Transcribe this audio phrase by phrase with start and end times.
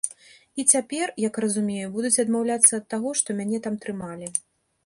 [0.61, 4.27] І цяпер, як разумею, будуць адмаўляцца ад таго, што мяне там трымалі.